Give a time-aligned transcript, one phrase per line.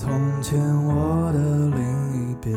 [0.00, 0.08] 从
[0.40, 1.40] 前我的
[1.70, 2.56] 另一边，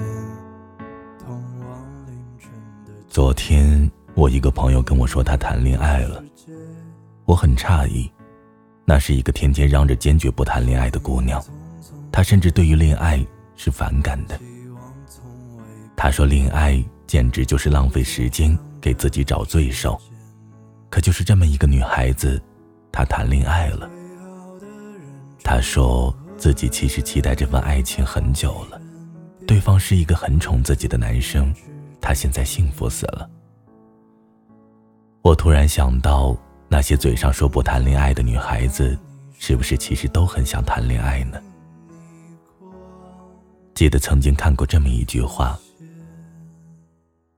[1.17, 2.51] 通往凌晨
[2.85, 6.23] 的昨天我一个朋友跟我说他谈恋爱了，
[7.25, 8.11] 我很诧异。
[8.85, 11.43] 那是一个天天嚷着坚决不谈恋爱的姑娘，
[12.11, 13.25] 她甚至对于恋爱
[13.55, 14.39] 是反感的。
[15.95, 19.99] 她说恋爱简直就是浪费时间，给自己找罪受。
[20.91, 22.39] 可就是这么一个女孩子，
[22.91, 23.89] 她谈恋爱了。
[25.43, 28.81] 她说自己其实期待这份爱情很久了，
[29.45, 31.53] 对方是一个很宠自己的男生，
[32.01, 33.29] 他现在幸福死了。
[35.21, 36.35] 我突然想到。
[36.73, 38.97] 那些嘴上说不谈恋爱的女孩子，
[39.37, 41.37] 是不是其实都很想谈恋爱呢？
[43.75, 45.59] 记得曾经看过这么一句话：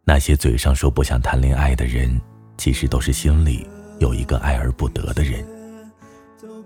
[0.03, 2.22] 那些嘴上说不想谈恋爱的人，
[2.59, 5.44] 其实都是心里有一个爱而不得的人。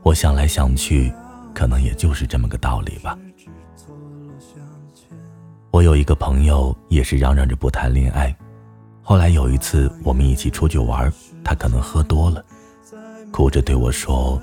[0.03, 1.09] 我想来想去，
[1.57, 3.17] 可能也就是这么个道理吧。
[5.71, 8.35] 我有一个朋友，也是嚷嚷着不谈恋爱，
[9.01, 11.11] 后来有一次我们一起出去玩，
[11.43, 12.45] 他可能喝多了。
[13.31, 14.39] 哭着对我说：“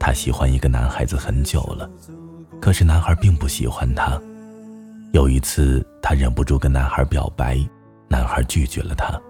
[0.00, 1.86] 他喜欢一个男孩子很久了，
[2.62, 4.18] 可是男孩并不喜欢他。
[5.12, 7.58] 有一次，他忍不住跟男孩表白，
[8.08, 9.20] 男孩拒绝了他。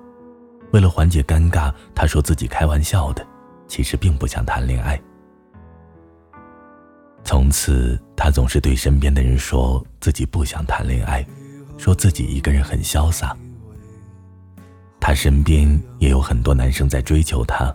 [0.70, 3.26] 为了缓解尴尬，他说自己开玩笑的，
[3.66, 5.02] 其实并不想谈恋爱。
[7.24, 11.26] 从此，他总是对身边的人说自己不想谈恋爱，
[11.78, 13.36] 说自己一个人很潇洒。
[15.00, 17.74] 他身边也有很多男生在追求他。”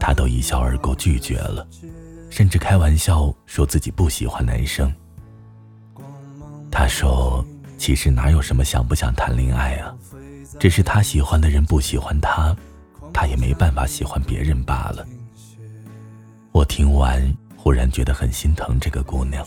[0.00, 1.66] 他都一笑而过，拒绝了，
[2.30, 4.90] 甚至开玩笑说自己不喜欢男生。
[6.70, 7.44] 他说
[7.76, 9.94] ：“其实哪有什么想不想谈恋爱啊，
[10.58, 12.56] 只是他喜欢的人不喜欢他，
[13.12, 15.06] 他也没办法喜欢别人罢了。”
[16.50, 17.22] 我听完，
[17.62, 19.46] 忽然觉得很心疼这个姑娘。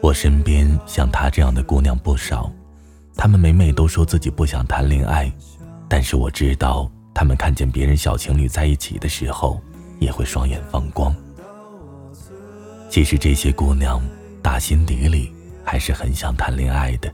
[0.00, 2.50] 我身边像她这样的姑娘不少，
[3.14, 5.30] 她们每每都说自己不想谈恋爱，
[5.88, 6.90] 但是我知道。
[7.12, 9.60] 她们看见别人小情侣在一起的时候，
[10.00, 11.14] 也会双眼放光。
[12.90, 14.02] 其实这些姑娘
[14.42, 15.32] 打心底里
[15.62, 17.12] 还是很想谈恋爱的。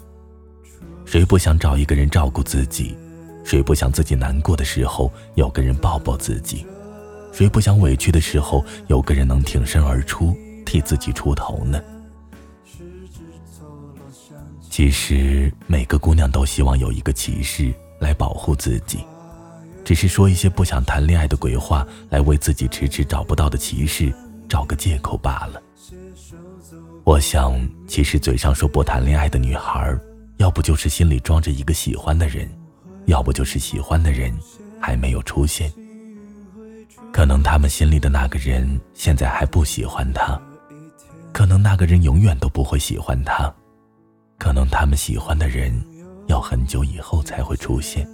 [1.05, 2.97] 谁不想找一个人照顾自己？
[3.45, 6.65] 谁不想自己难过的时候有个人抱抱自己？
[7.33, 10.37] 谁不想委屈的时候有个人能挺身而出
[10.67, 11.81] 替自己出头呢？
[14.69, 18.99] 其实每个姑娘都希望有一个骑士来保护自己。
[19.85, 24.13] 只是说一些不想谈恋爱的鬼话，来为自己迟迟找不到的骑士
[24.49, 25.61] 找个借口罢了。
[27.03, 27.59] 我想，
[27.89, 29.99] 其实嘴上说不谈恋爱的女孩，
[30.37, 32.49] 要不就是心里装着一个喜欢的人，
[33.07, 34.33] 要不就是喜欢的人
[34.79, 35.73] 还没有出现。
[37.13, 40.41] 可能他们心里的那个人现在还不喜欢他，
[41.33, 43.53] 可能那个人永远都不会喜欢他，
[44.39, 45.73] 可能他们喜欢的人
[46.29, 48.09] 要很久以后才会出现。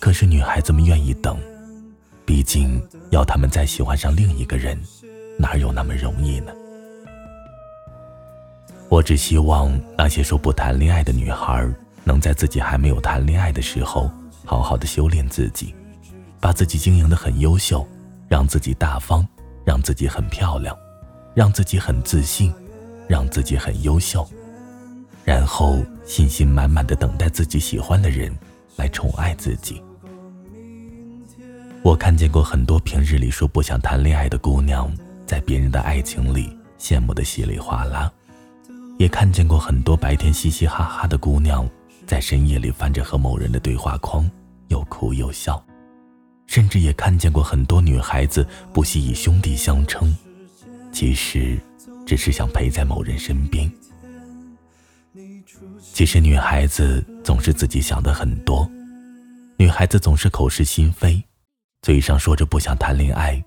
[0.00, 1.38] 可是女孩子们愿意等，
[2.26, 4.78] 毕竟要他们再喜欢上另一个人，
[5.38, 6.52] 哪有那么容易呢？
[8.88, 11.66] 我只希望那些说不谈恋爱的女孩，
[12.04, 14.10] 能在自己还没有谈恋爱的时候，
[14.44, 15.74] 好好的修炼自己，
[16.44, 17.88] 把自己经营的很优秀，
[18.28, 19.26] 让自己大方，
[19.64, 20.76] 让自己很漂亮，
[21.32, 22.52] 让自己很自信，
[23.08, 24.28] 让自己很优秀，
[25.24, 28.30] 然后信心满满的等待自己喜欢的人
[28.76, 29.82] 来宠爱自己。
[31.82, 34.94] 我看见过很多平日里说不想谈恋爱的姑娘，
[35.24, 38.12] 在别人的爱情里羡慕的稀里哗啦；
[38.98, 41.66] 也看见过很多白天嘻嘻哈哈的姑娘，
[42.06, 44.30] 在深夜里翻着和某人的对话框，
[44.68, 45.54] 又哭又笑；
[46.46, 50.14] 甚至也看见过很多女孩子不惜以兄弟相称，
[50.92, 51.58] 其实
[52.06, 53.70] 只是想陪在某人身边。
[55.80, 58.68] 其实女孩子总是自己想的很多，
[59.56, 61.22] 女孩子总是口是心非。
[61.82, 63.42] 嘴上说着不想谈恋爱，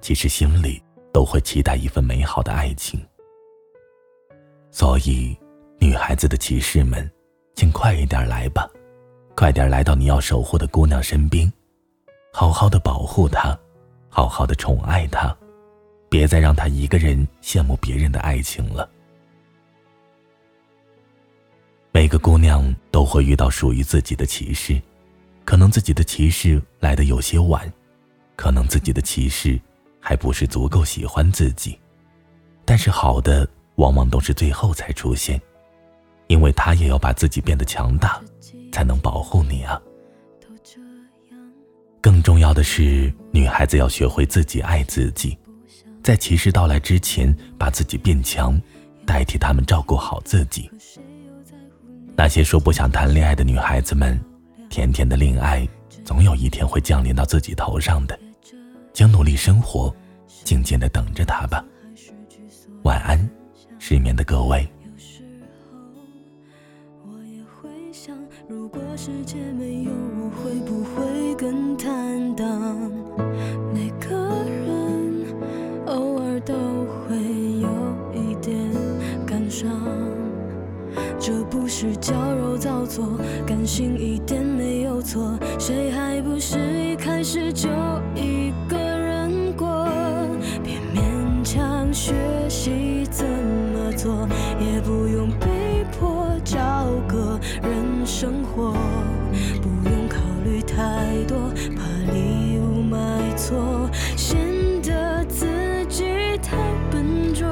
[0.00, 0.82] 其实心里
[1.12, 2.98] 都会期待一份美好的爱情。
[4.70, 5.36] 所以，
[5.78, 7.08] 女孩子的骑士们，
[7.54, 8.66] 请快一点来吧，
[9.36, 11.52] 快点来到你要守护的姑娘身边，
[12.36, 13.56] 好好的保护她，
[14.08, 15.34] 好好的宠爱她，
[16.08, 18.90] 别再让她一个人羡慕别人的爱情了。
[21.92, 24.82] 每个姑娘都会遇到属于自己的骑士。
[25.44, 27.72] 可能自己的骑士来的有些晚，
[28.34, 29.60] 可能自己的骑士
[30.00, 31.78] 还不是足够喜欢自己，
[32.64, 33.46] 但是好的
[33.76, 35.40] 往往都是最后才出现，
[36.26, 38.20] 因为他也要把自己变得强大，
[38.72, 39.80] 才能保护你啊。
[42.04, 45.38] 更重要的是，女孩子要学会自己爱自己，
[46.02, 48.60] 在歧视到来之前，把自己变强，
[49.06, 50.70] 代替他们照顾好自己。
[52.14, 54.22] 那些说不想谈恋爱的女孩子们，
[54.68, 55.66] 甜甜的恋爱
[56.04, 58.20] 总有一天会降临到自己头上的，
[58.92, 59.90] 请努力生活，
[60.44, 61.64] 静静的等着他吧。
[62.82, 63.18] 晚安，
[63.78, 64.68] 失眠的各位。
[67.94, 68.12] 想
[68.48, 72.90] 如果世界没有我，会不会更坦荡？
[73.72, 74.16] 每个
[74.50, 75.24] 人
[75.86, 76.54] 偶尔都
[77.06, 77.14] 会
[77.60, 77.68] 有
[78.12, 78.58] 一点
[79.24, 79.70] 感伤。
[81.20, 85.38] 这不是矫揉造作，感性一点没有错。
[85.56, 87.68] 谁还不是一开始就
[88.16, 89.88] 一个人过？
[90.64, 92.12] 别勉强学
[92.48, 93.24] 习怎
[98.24, 98.72] 生活，
[99.60, 102.96] 不用考虑太多，怕礼物买
[103.36, 103.86] 错，
[104.16, 104.40] 显
[104.80, 105.44] 得自
[105.90, 106.04] 己
[106.42, 106.56] 太
[106.90, 107.46] 笨拙。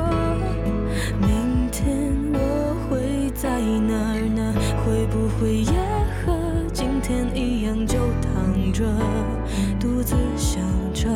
[1.21, 4.55] 明天我会在哪儿呢？
[4.83, 5.75] 会不会也
[6.25, 6.33] 和
[6.73, 8.83] 今天一样就躺着，
[9.79, 10.63] 独自想
[10.95, 11.07] 着？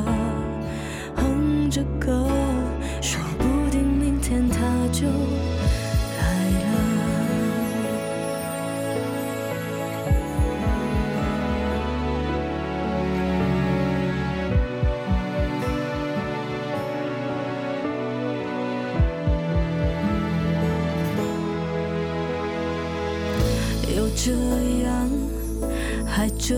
[24.26, 25.08] 这样，
[26.04, 26.56] 还这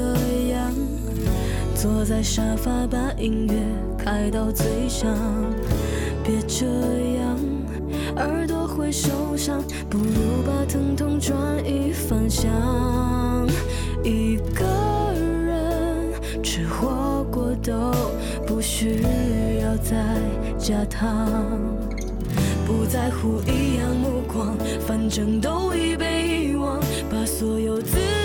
[0.48, 0.72] 样，
[1.74, 3.54] 坐在沙发把音乐
[3.98, 5.14] 开到最响。
[6.24, 6.64] 别这
[7.18, 7.38] 样，
[8.16, 12.50] 耳朵会受伤，不如把疼痛转移方向。
[14.02, 14.64] 一个
[15.44, 17.92] 人吃火锅都
[18.46, 19.02] 不需
[19.60, 20.16] 要再
[20.56, 21.60] 加糖，
[22.66, 24.56] 不在乎异样目光，
[24.86, 26.27] 反正都已被。
[27.28, 28.17] 所有自。